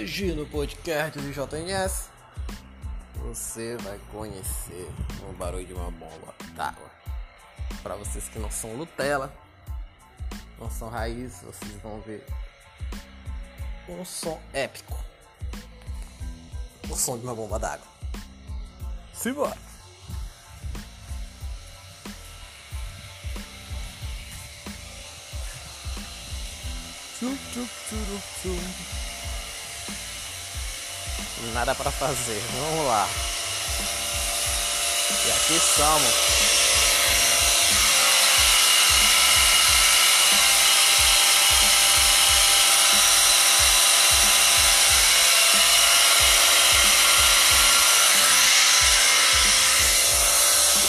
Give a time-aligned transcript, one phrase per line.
[0.00, 2.08] Hoje no podcast do JNS
[3.16, 4.88] você vai conhecer
[5.28, 6.90] o barulho de uma bomba d'água.
[7.82, 9.30] Para vocês que não são Nutella,
[10.58, 12.24] não são raiz, vocês vão ver
[13.90, 14.98] um som épico.
[16.90, 17.86] O som de uma bomba d'água.
[19.12, 19.58] Simbora!
[27.18, 29.19] Tchum, tchum, tchum, tchum.
[31.54, 32.42] Nada para fazer.
[32.52, 33.08] Vamos lá.
[35.26, 36.14] E aqui estamos.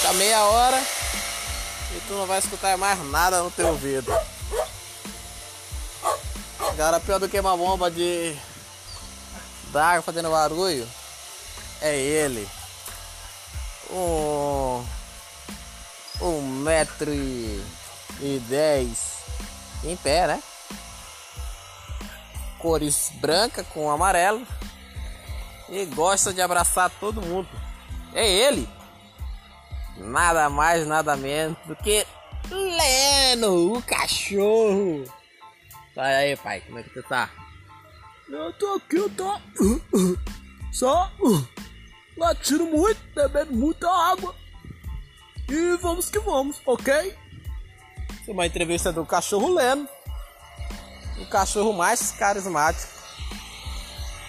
[0.00, 0.82] Fica meia hora
[1.94, 4.10] e tu não vai escutar mais nada no teu ouvido.
[6.58, 8.34] Agora pior do que uma bomba de
[9.72, 10.88] d'água fazendo barulho
[11.80, 12.48] é ele.
[13.90, 14.84] Um,
[16.20, 17.64] um metro e,
[18.20, 19.18] e dez
[19.84, 20.42] em pé, né?
[22.58, 24.46] Cores branca com amarelo.
[25.68, 27.48] E gosta de abraçar todo mundo.
[28.14, 28.68] É ele.
[29.96, 32.06] Nada mais, nada menos do que
[32.50, 35.04] Leno, o cachorro.
[35.94, 37.28] Sai aí, pai, como é que tu tá?
[38.30, 39.40] Eu tô aqui, tá?
[40.70, 41.10] Só
[42.16, 44.34] latindo muito, bebendo muita água.
[45.48, 47.16] E vamos que vamos, ok?
[48.26, 49.88] É uma entrevista do cachorro Leno.
[51.18, 52.92] O cachorro mais carismático.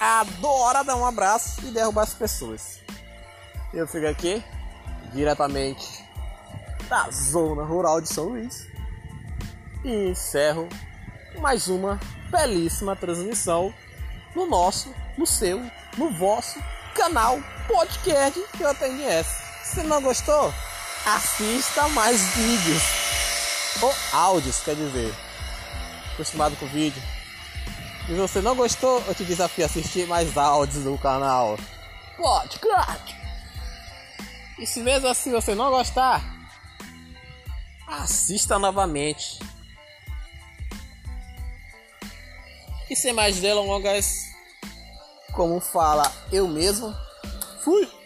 [0.00, 2.80] Adora dar um abraço e derrubar as pessoas.
[3.72, 4.42] Eu fico aqui,
[5.12, 6.04] diretamente
[6.88, 8.66] da zona rural de São Luís.
[9.84, 10.68] E encerro
[11.38, 11.98] mais uma
[12.30, 13.74] belíssima transmissão
[14.34, 15.60] no nosso, no seu,
[15.96, 16.58] no vosso
[16.94, 19.26] canal podcast JNS.
[19.62, 20.52] Se não gostou,
[21.06, 22.82] assista mais vídeos
[23.82, 25.14] ou áudios, quer dizer.
[26.14, 27.02] Acostumado com vídeo.
[28.06, 31.58] Se você não gostou, eu te desafio a assistir mais áudios do canal
[32.16, 33.16] podcast.
[34.58, 36.22] E se mesmo assim você não gostar,
[37.86, 39.38] assista novamente.
[42.88, 44.26] E sem mais delongas,
[45.32, 46.94] como fala eu mesmo,
[47.60, 48.03] fui!